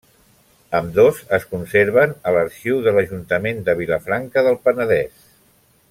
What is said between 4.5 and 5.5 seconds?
Penedès.